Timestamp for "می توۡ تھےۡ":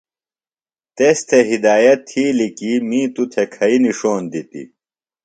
2.87-3.49